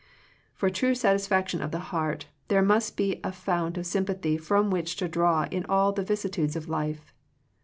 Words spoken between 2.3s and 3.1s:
th6re must